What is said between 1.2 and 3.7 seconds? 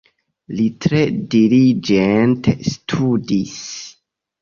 diligente studis.